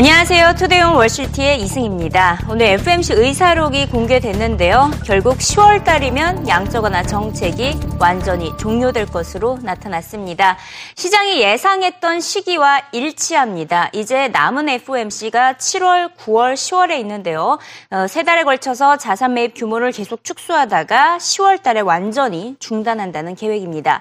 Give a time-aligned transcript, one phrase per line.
[0.00, 0.54] 안녕하세요.
[0.54, 2.46] 투데이온 월시티의 이승입니다.
[2.48, 4.92] 오늘 FMC 의사록이 공개됐는데요.
[5.04, 10.56] 결국 10월 달이면 양적 완화 정책이 완전히 종료될 것으로 나타났습니다.
[10.94, 13.90] 시장이 예상했던 시기와 일치합니다.
[13.92, 17.58] 이제 남은 FOMC가 7월, 9월, 10월에 있는데요.
[17.90, 24.00] 어, 세 달에 걸쳐서 자산 매입 규모를 계속 축소하다가 10월 달에 완전히 중단한다는 계획입니다.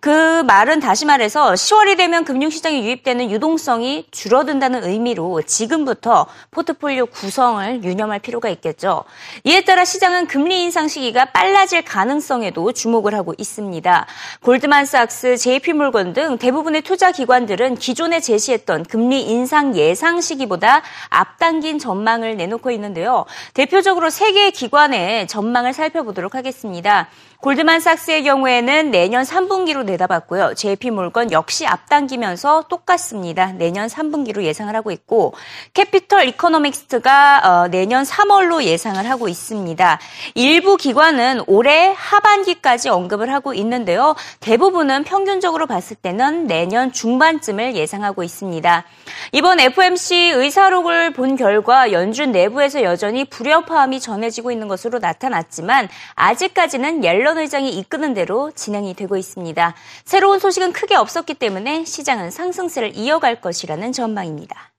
[0.00, 8.20] 그 말은 다시 말해서 10월이 되면 금융시장에 유입되는 유동성이 줄어든다는 의미로 지금부터 포트폴리오 구성을 유념할
[8.20, 9.04] 필요가 있겠죠.
[9.44, 14.06] 이에 따라 시장은 금리 인상 시기가 빨라질 가능성에도 주목을 하고 있습니다.
[14.42, 22.70] 골드만삭스, JP몰건 등 대부분의 투자 기관들은 기존에 제시했던 금리 인상 예상 시기보다 앞당긴 전망을 내놓고
[22.72, 23.24] 있는데요.
[23.54, 27.08] 대표적으로 세 개의 기관의 전망을 살펴보도록 하겠습니다.
[27.40, 30.54] 골드만삭스의 경우에는 내년 3분기로 내다봤고요.
[30.54, 33.52] JP몰건 역시 앞당기면서 똑같습니다.
[33.52, 35.34] 내년 3분기로 예상을 하고 있고
[35.74, 39.98] 캐피털 이코노믹스가 어, 내년 3월로 예상을 하고 있습니다.
[40.34, 44.14] 일부 기관은 올해 하반기까지 언급을 하고 있는데요.
[44.40, 48.84] 대부분은 평균적으로 봤을 때는 내년 중반쯤을 예상하고 있습니다.
[49.32, 57.38] 이번 FOMC 의사록을 본 결과 연준 내부에서 여전히 불협화음이 전해지고 있는 것으로 나타났지만 아직까지는 옐런
[57.38, 59.74] 의장이 이끄는 대로 진행이 되고 있습니다.
[60.04, 64.70] 새로운 소식은 크게 없었기 때문에 시장은 상승세를 이어갈 것이라는 전망입니다.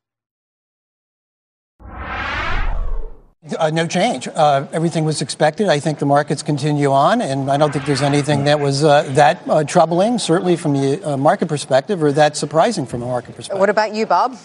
[3.59, 4.29] Uh, no change.
[4.33, 5.67] Uh, everything was expected.
[5.67, 9.03] I think the markets continue on, and I don't think there's anything that was uh,
[9.15, 13.35] that uh, troubling, certainly from the uh, market perspective, or that surprising from a market
[13.35, 13.59] perspective.
[13.59, 14.35] What about you, Bob?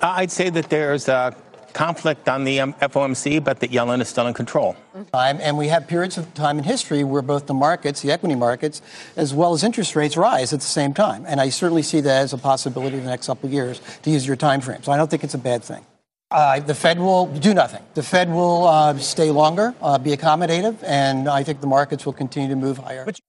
[0.00, 1.34] Uh, I'd say that there's a
[1.72, 4.76] conflict on the um, FOMC, but that Yellen is still in control.
[5.12, 8.34] Time, and we have periods of time in history where both the markets, the equity
[8.34, 8.82] markets,
[9.16, 11.24] as well as interest rates rise at the same time.
[11.26, 14.10] And I certainly see that as a possibility in the next couple of years to
[14.10, 14.82] use your time frame.
[14.82, 15.84] So I don't think it's a bad thing.
[16.30, 17.82] Uh, the Fed will do nothing.
[17.92, 22.14] The Fed will uh, stay longer, uh, be accommodative, and I think the markets will
[22.14, 23.04] continue to move higher.
[23.04, 23.20] But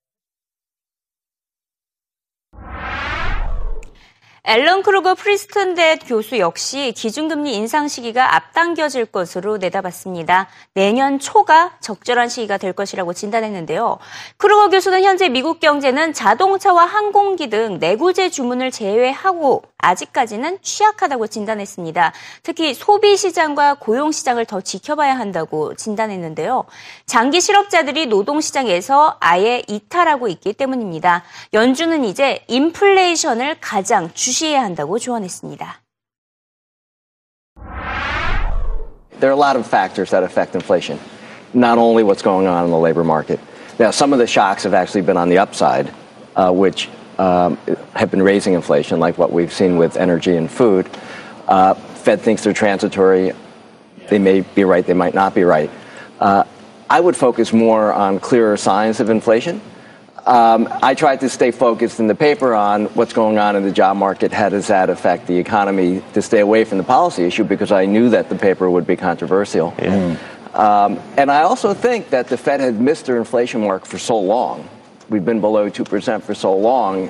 [4.45, 10.49] 앨런 크루거 프린스턴대 교수 역시 기준금리 인상 시기가 앞당겨질 것으로 내다봤습니다.
[10.73, 13.99] 내년 초가 적절한 시기가 될 것이라고 진단했는데요.
[14.35, 22.13] 크루거 교수는 현재 미국 경제는 자동차와 항공기 등 내구재 주문을 제외하고 아직까지는 취약하다고 진단했습니다.
[22.41, 26.65] 특히 소비 시장과 고용 시장을 더 지켜봐야 한다고 진단했는데요.
[27.05, 31.23] 장기 실업자들이 노동 시장에서 아예 이탈하고 있기 때문입니다.
[31.53, 35.82] 연준은 이제 인플레이션을 가장 주 시해야 한다고 조언했습니다.
[39.20, 40.98] There are a lot of factors that affect inflation,
[41.52, 43.40] not only what's going on in the labor market.
[43.78, 45.92] Now, some of the shocks have actually been on the upside,
[46.36, 46.88] uh, which
[47.18, 47.58] um,
[47.94, 50.88] have been raising inflation, like what we've seen with energy and food.
[51.48, 53.32] Uh, Fed thinks they're transitory.
[54.08, 55.70] They may be right, they might not be right.
[56.20, 56.44] Uh,
[56.88, 59.60] I would focus more on clearer signs of inflation.
[60.25, 63.71] um, I tried to stay focused in the paper on what's going on in the
[63.71, 64.31] job market.
[64.31, 66.01] How does that affect the economy?
[66.13, 68.95] To stay away from the policy issue because I knew that the paper would be
[68.95, 69.73] controversial.
[69.77, 70.17] Yeah.
[70.53, 74.17] Um, and I also think that the Fed had missed their inflation mark for so
[74.17, 74.69] long.
[75.09, 77.09] We've been below 2% for so long.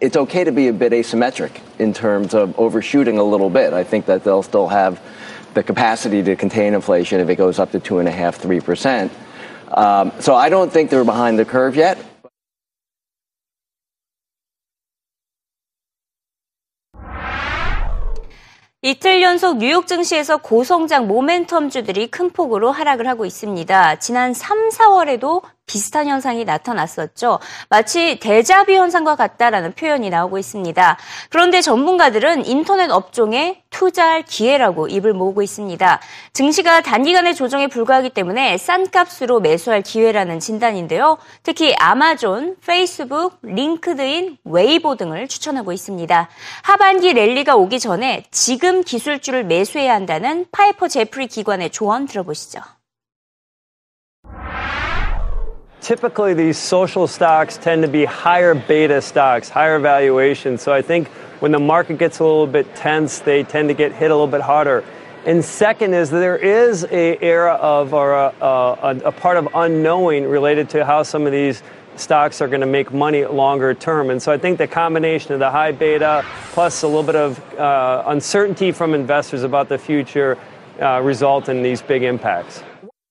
[0.00, 3.74] It's okay to be a bit asymmetric in terms of overshooting a little bit.
[3.74, 5.02] I think that they'll still have
[5.54, 9.10] the capacity to contain inflation if it goes up to 2.5%,
[9.70, 9.76] 3%.
[9.76, 11.98] Um, so I don't think they're behind the curve yet.
[18.80, 23.96] 이틀 연속 뉴욕 증시에서 고성장 모멘텀 주들이 큰 폭으로 하락을 하고 있습니다.
[23.96, 27.40] 지난 3, 4월에도 비슷한 현상이 나타났었죠.
[27.70, 30.96] 마치 데자뷔 현상과 같다라는 표현이 나오고 있습니다.
[31.28, 36.00] 그런데 전문가들은 인터넷 업종에 투자할 기회라고 입을 모으고 있습니다.
[36.32, 41.16] 증시가 단기간의 조정에 불과하기 때문에 싼 값으로 매수할 기회라는 진단인데요.
[41.44, 46.28] 특히 아마존, 페이스북, 링크드인, 웨이보 등을 추천하고 있습니다.
[46.62, 52.60] 하반기 랠리가 오기 전에 지금 기술주를 매수해야 한다는 파이퍼 제프리 기관의 조언 들어보시죠.
[55.80, 60.58] typically these social stocks tend to be higher beta stocks, higher valuation.
[60.58, 61.08] So I think
[61.40, 64.26] when the market gets a little bit tense, they tend to get hit a little
[64.26, 64.84] bit harder.
[65.26, 70.28] And second is there is a era of or a, a, a part of unknowing
[70.28, 71.62] related to how some of these
[71.96, 74.10] stocks are going to make money longer term.
[74.10, 77.54] And so I think the combination of the high beta plus a little bit of
[77.54, 80.38] uh, uncertainty from investors about the future
[80.80, 82.62] uh, result in these big impacts.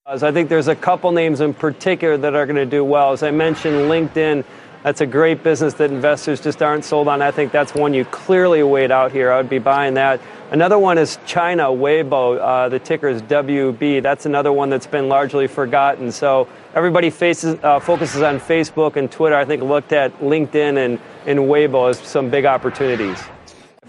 [0.05, 3.11] I think there's a couple names in particular that are going to do well.
[3.11, 4.45] As I mentioned, LinkedIn
[4.87, 7.21] That's a great business that investors just aren't sold on.
[7.21, 9.33] I think that's one you clearly wait out here.
[9.33, 10.21] I would be buying that.
[10.49, 12.39] Another one is China, Weibo.
[12.39, 14.01] Uh, the ticker is WB.
[14.01, 16.09] That's another one that's been largely forgotten.
[16.09, 19.35] So everybody faces, uh, focuses on Facebook and Twitter.
[19.35, 23.21] I think looked at LinkedIn and, and Weibo as some big opportunities.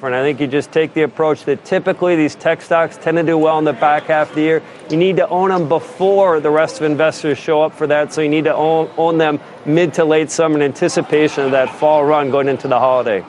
[0.01, 3.25] And I think you just take the approach that typically these tech stocks tend to
[3.25, 4.63] do well in the back half of the year.
[4.91, 8.13] You need to own them before the rest of investors show up for that.
[8.13, 11.75] So you need to own, own them mid to late summer in anticipation of that
[11.75, 13.25] fall run going into the holiday.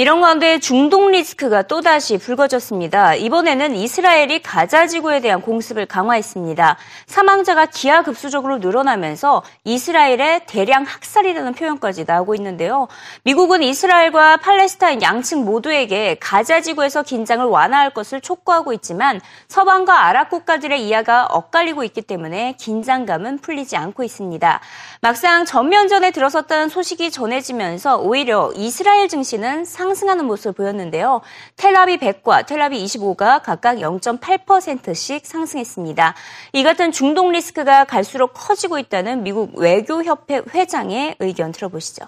[0.00, 3.16] 이런 가운데 중동 리스크가 또다시 불거졌습니다.
[3.16, 6.78] 이번에는 이스라엘이 가자 지구에 대한 공습을 강화했습니다.
[7.04, 12.88] 사망자가 기하급수적으로 늘어나면서 이스라엘의 대량 학살이라는 표현까지 나오고 있는데요.
[13.24, 20.82] 미국은 이스라엘과 팔레스타인 양측 모두에게 가자 지구에서 긴장을 완화할 것을 촉구하고 있지만 서방과 아랍 국가들의
[20.82, 24.60] 이하가 엇갈리고 있기 때문에 긴장감은 풀리지 않고 있습니다.
[25.02, 31.20] 막상 전면전에 들어섰다는 소식이 전해지면서 오히려 이스라엘 증시는 상 상승하는 모습을 보였는데요.
[31.56, 36.14] 텔라비 100과 텔라비 25가 각각 0.8%씩 상승했습니다.
[36.52, 42.06] 이 같은 중동 리스크가 갈수록 커지고 있다는 미국 외교협회 회장의 의견 들어보시죠.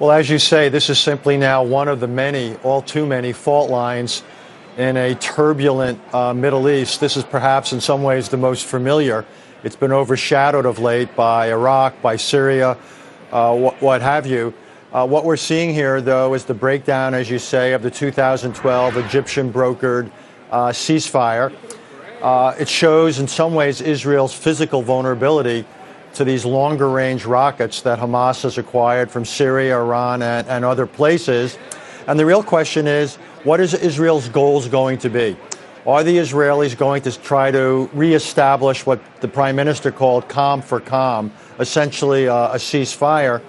[0.00, 3.32] Well, as you say, this is simply now one of the many, all too many
[3.32, 4.22] fault lines
[4.76, 7.00] in a turbulent uh, Middle East.
[7.00, 9.24] This is perhaps in some ways the most familiar.
[9.64, 12.97] It's been overshadowed of late by Iraq, by Syria, uh,
[13.30, 14.54] what, what, have you.
[14.92, 18.96] Uh, what we're seeing here, though, is the breakdown, as you say, of the 2012
[18.96, 20.10] Egyptian brokered
[20.50, 21.54] uh, ceasefire.
[22.22, 25.64] Uh, it shows, in some ways, Israel's physical vulnerability
[26.14, 30.86] to these longer range rockets that Hamas has acquired from Syria, Iran, and, and other
[30.86, 31.58] places.
[32.06, 35.36] And the real question is what is Israel's goals going to be?
[35.88, 40.80] Are the Israelis going to try to reestablish what the prime minister called calm for
[40.80, 43.40] calm, essentially uh, a ceasefire?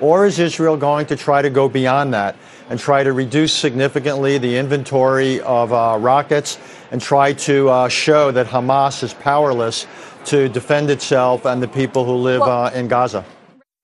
[0.00, 2.34] Or is Israel going to try to go beyond that
[2.68, 6.58] and try to reduce significantly the inventory of uh, rockets
[6.90, 9.86] and try to uh, show that Hamas is powerless
[10.24, 13.24] to defend itself and the people who live uh, in Gaza?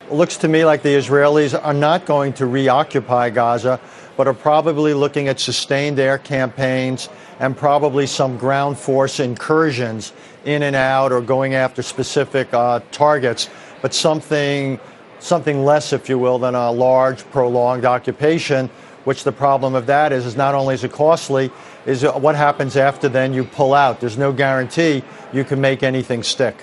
[0.01, 3.79] It looks to me like the Israelis are not going to reoccupy Gaza,
[4.17, 7.09] but are probably looking at sustained air campaigns
[7.41, 10.13] and probably some ground force incursions
[10.45, 13.49] in and out or going after specific uh, targets,
[13.83, 14.79] but something,
[15.19, 18.71] something less, if you will, than a large, prolonged occupation.
[19.05, 21.51] Which the problem of that is, is not only is it costly,
[21.87, 23.99] is what happens after then you pull out.
[23.99, 25.03] There's no guarantee
[25.33, 26.55] you can make anything stick.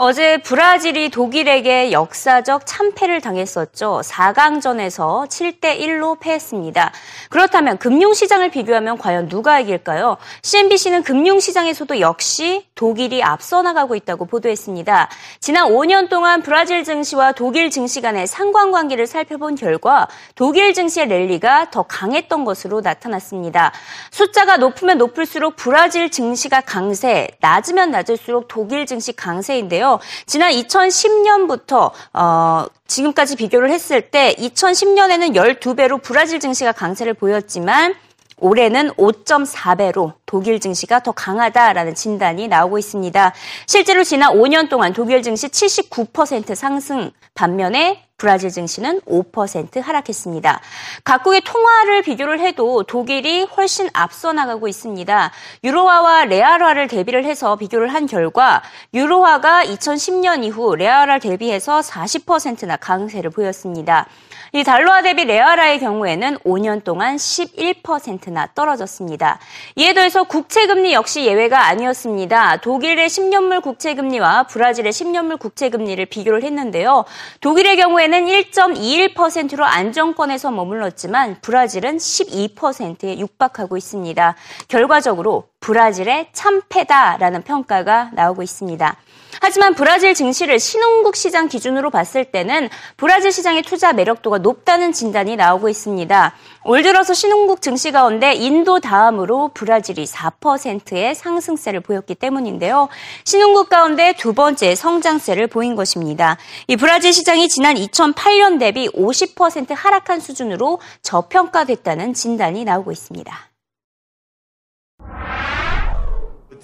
[0.00, 4.02] 어제 브라질이 독일에게 역사적 참패를 당했었죠.
[4.04, 6.92] 4강전에서 7대 1로 패했습니다.
[7.30, 10.16] 그렇다면 금융시장을 비교하면 과연 누가 이길까요?
[10.42, 15.08] CNBC는 금융시장에서도 역시 독일이 앞서 나가고 있다고 보도했습니다.
[15.40, 20.06] 지난 5년 동안 브라질 증시와 독일 증시 간의 상관관계를 살펴본 결과
[20.36, 23.72] 독일 증시의 랠리가 더 강했던 것으로 나타났습니다.
[24.12, 29.87] 숫자가 높으면 높을수록 브라질 증시가 강세, 낮으면 낮을수록 독일 증시 강세인데요.
[29.88, 30.00] 있는데요.
[30.26, 37.94] 지난 2010년부터 어, 지금까지 비교를 했을 때 2010년에는 12배로 브라질 증시가 강세를 보였지만
[38.40, 43.32] 올해는 5.4배로 독일 증시가 더 강하다라는 진단이 나오고 있습니다.
[43.66, 50.60] 실제로 지난 5년 동안 독일 증시 79% 상승 반면에 브라질 증시는 5% 하락했습니다.
[51.04, 55.30] 각국의 통화를 비교를 해도 독일이 훨씬 앞서 나가고 있습니다.
[55.62, 64.06] 유로화와 레알화를 대비를 해서 비교를 한 결과 유로화가 2010년 이후 레알화 대비해서 40%나 강세를 보였습니다.
[64.52, 69.38] 이 달러화 대비 레알화의 경우에는 5년 동안 11%나 떨어졌습니다.
[69.76, 72.58] 이에 더해서 국채금리 역시 예외가 아니었습니다.
[72.58, 77.04] 독일의 10년물 국채금리와 브라질의 10년물 국채금리를 비교를 했는데요.
[77.42, 84.34] 독일의 경우에는 1.21%로 안정권에서 머물렀지만 브라질은 12%에 육박하고 있습니다.
[84.68, 88.96] 결과적으로 브라질의 참패다라는 평가가 나오고 있습니다.
[89.40, 95.68] 하지만 브라질 증시를 신흥국 시장 기준으로 봤을 때는 브라질 시장의 투자 매력도가 높다는 진단이 나오고
[95.68, 96.34] 있습니다.
[96.64, 102.88] 올 들어서 신흥국 증시 가운데 인도 다음으로 브라질이 4%의 상승세를 보였기 때문인데요.
[103.24, 106.36] 신흥국 가운데 두 번째 성장세를 보인 것입니다.
[106.66, 113.47] 이 브라질 시장이 지난 2008년 대비 50% 하락한 수준으로 저평가됐다는 진단이 나오고 있습니다.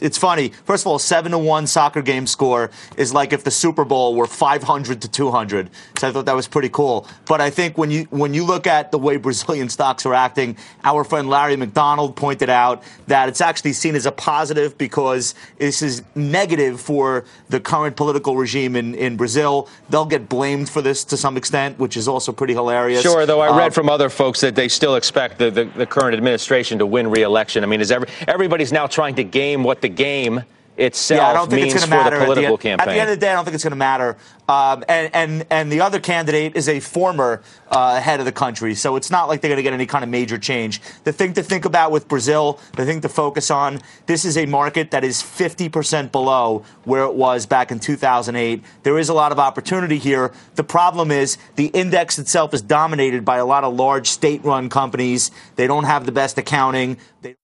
[0.05, 0.51] It's funny.
[0.65, 4.15] First of all, seven to one soccer game score is like if the Super Bowl
[4.15, 5.71] were 500 to 200.
[5.99, 7.09] So I thought that was pretty cool.
[7.27, 10.59] But I think when you when you look at the way Brazilian stocks are acting,
[10.85, 15.81] our friend Larry McDonald pointed out that it's actually seen as a positive because this
[15.81, 19.69] is negative for the current political regime in, in Brazil.
[19.89, 23.01] They'll get blamed for this to some extent, which is also pretty hilarious.
[23.01, 25.87] Sure, though I read Uh, from other folks that they still expect the, the, the
[25.87, 27.65] current administration to win re-election.
[27.65, 30.45] I mean, is every, everybody's now trying to game what the game
[30.77, 32.89] itself yeah, I don't think means it's for to matter the at the, end, campaign.
[32.89, 34.17] At the end of the day, I don't think it's going to matter.
[34.49, 38.75] Um, and, and and the other candidate is a former uh, head of the country,
[38.75, 40.81] so it's not like they're going to get any kind of major change.
[41.05, 44.47] The thing to think about with Brazil, the thing to focus on, this is a
[44.47, 48.63] market that is 50% below where it was back in 2008.
[48.83, 50.33] There is a lot of opportunity here.
[50.57, 55.31] The problem is the index itself is dominated by a lot of large state-run companies.
[55.57, 56.99] They don't have the best accounting.
[57.23, 57.37] They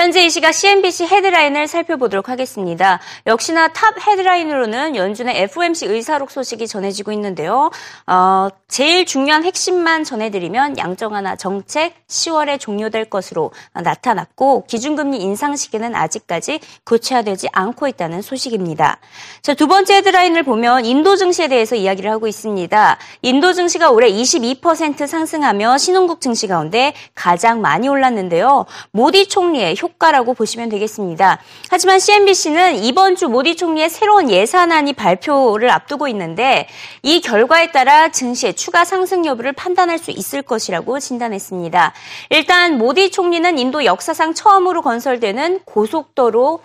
[0.00, 3.00] 현재 이 시각 CNBC 헤드라인을 살펴보도록 하겠습니다.
[3.26, 7.70] 역시나 탑 헤드라인으로는 연준의 FOMC 의사록 소식이 전해지고 있는데요.
[8.06, 10.76] 어, 제일 중요한 핵심만 전해드리면
[11.10, 19.00] 완화 정책 10월에 종료될 것으로 나타났고 기준금리 인상 시기는 아직까지 구체화되지 않고 있다는 소식입니다.
[19.42, 22.96] 자, 두 번째 헤드라인을 보면 인도 증시에 대해서 이야기를 하고 있습니다.
[23.20, 28.64] 인도 증시가 올해 22% 상승하며 신흥국 증시 가운데 가장 많이 올랐는데요.
[28.92, 31.38] 모디 총리의 효 과라고 보시면 되겠습니다.
[31.68, 36.68] 하지만 CNBC는 이번 주 모디 총리의 새로운 예산안이 발표를 앞두고 있는데
[37.02, 41.92] 이 결과에 따라 증시의 추가 상승 여부를 판단할 수 있을 것이라고 진단했습니다.
[42.30, 46.60] 일단 모디 총리는 인도 역사상 처음으로 건설되는 고속도로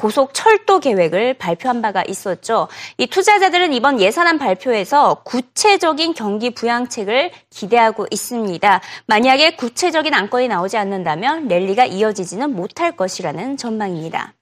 [0.00, 2.68] 고속 철도 계획을 발표한 바가 있었죠.
[2.96, 8.80] 이 투자자들은 이번 예산안 발표에서 구체적인 경기 부양책을 기대하고 있습니다.
[9.04, 14.32] 만약에 구체적인 안건이 나오지 않는다면 랠리가 이어지지는 못할 것이라는 전망입니다.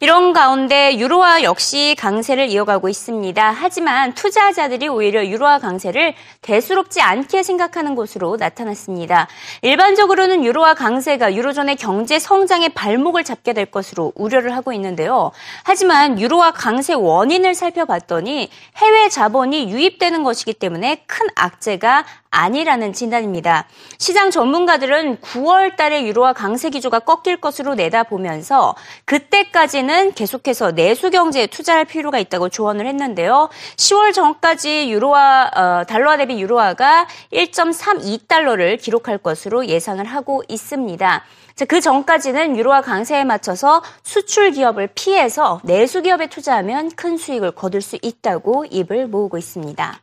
[0.00, 3.54] 이런 가운데 유로화 역시 강세를 이어가고 있습니다.
[3.56, 9.26] 하지만 투자자들이 오히려 유로화 강세를 대수롭지 않게 생각하는 것으로 나타났습니다.
[9.62, 15.32] 일반적으로는 유로화 강세가 유로존의 경제 성장의 발목을 잡게 될 것으로 우려를 하고 있는데요.
[15.64, 23.66] 하지만 유로화 강세 원인을 살펴봤더니 해외 자본이 유입되는 것이기 때문에 큰 악재가 아니라는 진단입니다.
[23.96, 28.74] 시장 전문가들은 9월 달에 유로화 강세 기조가 꺾일 것으로 내다보면서
[29.06, 33.48] 그때까지는 계속해서 내수 경제에 투자할 필요가 있다고 조언을 했는데요.
[33.76, 41.24] 10월 전까지 유로화 어, 달러화 대비 유로화가 1.32달러를 기록할 것으로 예상을 하고 있습니다.
[41.68, 47.98] 그 전까지는 유로화 강세에 맞춰서 수출 기업을 피해서 내수 기업에 투자하면 큰 수익을 거둘 수
[48.02, 50.00] 있다고 입을 모으고 있습니다.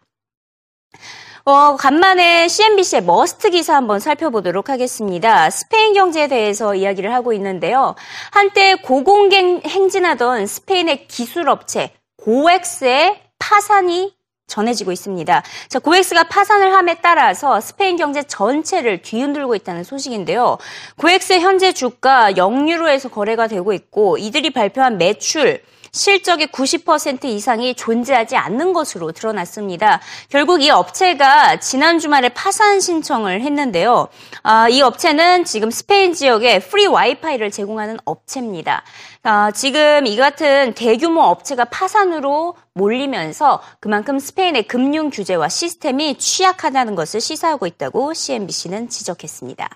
[1.46, 5.50] 어, 간만에 CNBC의 must 기사 한번 살펴보도록 하겠습니다.
[5.50, 7.96] 스페인 경제에 대해서 이야기를 하고 있는데요.
[8.32, 11.92] 한때 고공행 행진하던 스페인의 기술업체
[12.24, 14.16] 고엑스의 파산이
[14.48, 15.44] 전해지고 있습니다.
[15.68, 20.58] 자, 고엑스가 파산을 함에 따라서 스페인 경제 전체를 뒤흔들고 있다는 소식인데요.
[20.98, 25.62] 고엑스의 현재 주가 0유로에서 거래가 되고 있고 이들이 발표한 매출
[25.96, 30.02] 실적의 90% 이상이 존재하지 않는 것으로 드러났습니다.
[30.28, 34.08] 결국 이 업체가 지난 주말에 파산 신청을 했는데요.
[34.42, 38.84] 아, 이 업체는 지금 스페인 지역에 free 와이파이를 제공하는 업체입니다.
[39.26, 47.22] 아, 지금 이 같은 대규모 업체가 파산으로 몰리면서 그만큼 스페인의 금융 규제와 시스템이 취약하다는 것을
[47.22, 49.70] 시사하고 있다고 CNBC는 지적했습니다.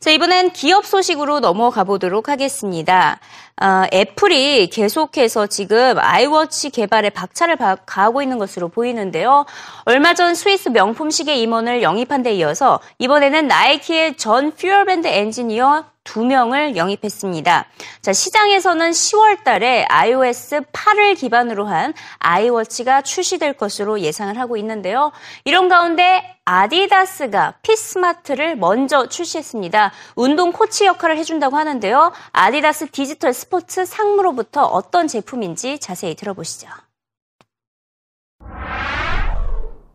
[0.00, 3.20] 자, 이번엔 기업 소식으로 넘어가 보도록 하겠습니다.
[3.60, 7.56] 어, 애플이 계속해서 지금 아이워치 개발에 박차를
[7.86, 9.46] 가하고 있는 것으로 보이는데요.
[9.84, 16.24] 얼마 전 스위스 명품 시계 임원을 영입한 데 이어서 이번에는 나이키의 전 퓨어밴드 엔지니어 두
[16.24, 17.66] 명을 영입했습니다.
[18.00, 25.12] 자, 시장에서는 10월 달에 iOS 8을 기반으로 한 아이워치가 출시될 것으로 예상을 하고 있는데요.
[25.44, 29.92] 이런 가운데 아디다스가 피스마트를 먼저 출시했습니다.
[30.16, 32.12] 운동 코치 역할을 해준다고 하는데요.
[32.32, 36.68] 아디다스 디지털 스포츠 상무로부터 어떤 제품인지 자세히 들어보시죠.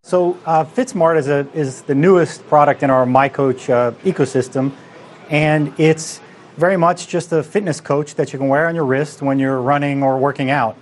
[0.07, 4.71] So uh, FitSmart is, a, is the newest product in our MyCoach uh, ecosystem,
[5.29, 6.21] and it's
[6.57, 9.61] very much just a fitness coach that you can wear on your wrist when you're
[9.61, 10.75] running or working out.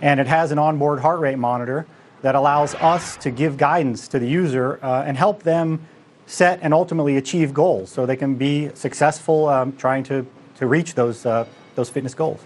[0.00, 1.86] And it has an onboard heart rate monitor
[2.22, 5.86] that allows us to give guidance to the user uh, and help them
[6.26, 10.26] set and ultimately achieve goals so they can be successful um, trying to,
[10.56, 12.40] to reach those, uh, those fitness goals.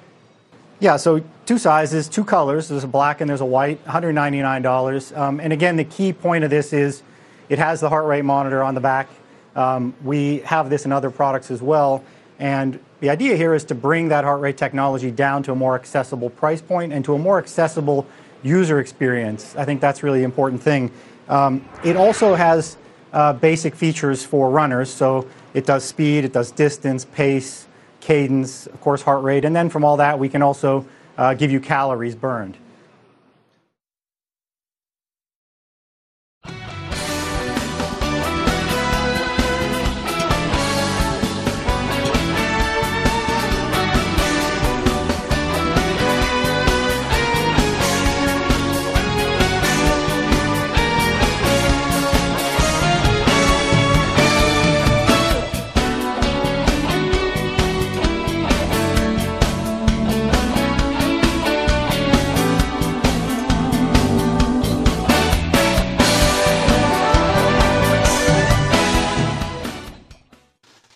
[0.81, 2.69] Yeah, so two sizes, two colors.
[2.69, 5.17] There's a black and there's a white, $199.
[5.17, 7.03] Um, and again, the key point of this is
[7.49, 9.09] it has the heart rate monitor on the back.
[9.57, 12.05] Um, we have this in other products as well.
[12.39, 15.75] And the idea here is to bring that heart rate technology down to a more
[15.75, 18.07] accessible price point and to a more accessible
[18.43, 19.55] user experience.
[19.57, 20.91] I think that's really important thing.
[21.29, 22.77] Um, it also has
[23.13, 24.91] uh, basic features for runners.
[24.91, 27.67] So it does speed, it does distance, pace,
[28.01, 29.45] cadence, of course, heart rate.
[29.45, 30.85] And then from all that, we can also
[31.17, 32.57] uh, give you calories burned.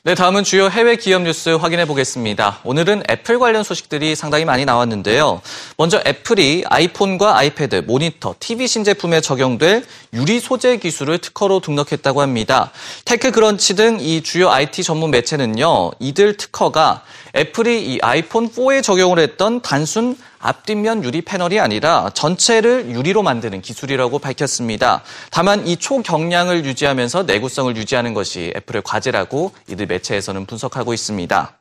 [0.09, 2.61] 네, 다음은 주요 해외 기업 뉴스 확인해 보겠습니다.
[2.65, 5.43] 오늘은 애플 관련 소식들이 상당히 많이 나왔는데요.
[5.77, 9.85] 먼저 애플이 아이폰과 아이패드, 모니터, TV 신제품에 적용될
[10.15, 12.73] 유리 소재 기술을 특허로 등록했다고 합니다.
[13.05, 17.03] 테크크런치 등 이 주요 IT 전문 매체는요, 이들 특허가
[17.37, 24.18] 애플이 이 아이폰 4에 적용을 했던 단순 앞뒷면 유리 패널이 아니라 전체를 유리로 만드는 기술이라고
[24.18, 25.02] 밝혔습니다.
[25.30, 31.58] 다만 이 초경량을 유지하면서 내구성을 유지하는 것이 애플의 과제라고 이들 매체에서는 분석하고 있습니다.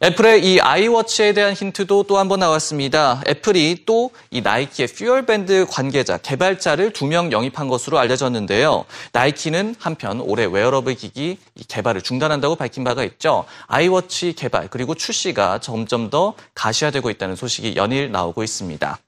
[0.00, 3.20] 애플의 이 아이워치에 대한 힌트도 또 한 번 나왔습니다.
[3.26, 8.84] 애플이 또 이 나이키의 퓨얼밴드 관계자, 개발자를 두 명 영입한 것으로 알려졌는데요.
[9.12, 11.38] 나이키는 한편 올해 웨어러블 기기
[11.68, 13.44] 개발을 중단한다고 밝힌 바가 있죠.
[13.66, 18.98] 아이워치 개발 그리고 출시가 점점 더 가시화되고 있다는 소식이 연일 나오고 있습니다.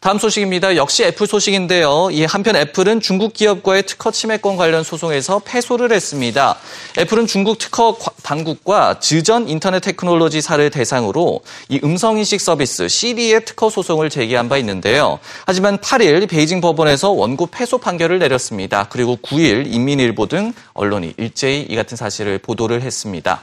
[0.00, 0.76] 다음 소식입니다.
[0.76, 2.10] 역시 애플 소식인데요.
[2.12, 6.56] 이 한편 애플은 중국 기업과의 특허 침해권 관련 소송에서 패소를 했습니다.
[6.96, 14.48] 애플은 중국 특허 당국과 즈전 인터넷 테크놀로지사를 대상으로 이 음성인식 서비스 시리의 특허 소송을 제기한
[14.48, 15.18] 바 있는데요.
[15.46, 18.86] 하지만 8일 베이징 법원에서 원고 패소 판결을 내렸습니다.
[18.88, 23.42] 그리고 9일 인민일보 등 언론이 일제히 이 같은 사실을 보도를 했습니다.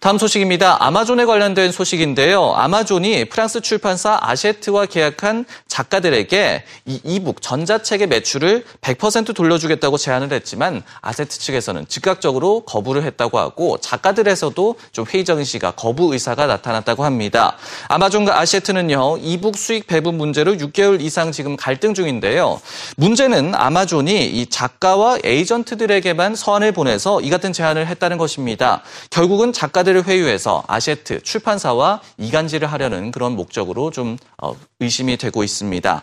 [0.00, 0.82] 다음 소식입니다.
[0.82, 2.54] 아마존에 관련된 소식인데요.
[2.54, 11.38] 아마존이 프랑스 출판사 아셰트와 계약한 작가들에게 이 e-book 전자책의 매출을 100% 돌려주겠다고 제안을 했지만 아셰트
[11.38, 17.58] 측에서는 즉각적으로 거부를 했다고 하고 작가들에서도 좀 회의적 인 시가 거부 의사가 나타났다고 합니다.
[17.88, 19.18] 아마존과 아셰트는요.
[19.18, 22.58] 이북 수익 배분 문제로 6개월 이상 지금 갈등 중인데요.
[22.96, 28.82] 문제는 아마존이 이 작가와 에이전트들에게만 서한을 보내서 이 같은 제안을 했다는 것입니다.
[29.10, 36.02] 결국은 작가들 기자들을 회유해서 아셰트 출판사와 이간질을 하려는 그런 목적으로 좀 어, 의심이 되고 있습니다.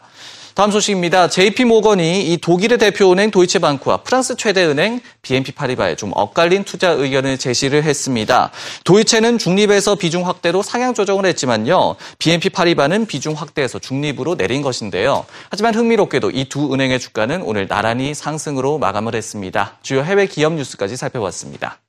[0.53, 1.29] 다음 소식입니다.
[1.29, 7.37] JP 모건이 이 독일의 대표은행 도이체방크와 프랑스 최대 은행 BNP 파리바에 좀 엇갈린 투자 의견을
[7.37, 8.51] 제시를 했습니다.
[8.83, 11.95] 도이체는 중립에서 비중 확대로 상향 조정을 했지만요.
[12.17, 15.25] BNP 파리바는 비중 확대에서 중립으로 내린 것인데요.
[15.51, 19.77] 하지만 흥미롭게도 이 두 은행의 주가는 오늘 나란히 상승으로 마감을 했습니다.
[19.83, 21.79] 주요 해외 기업 뉴스까지 살펴봤습니다.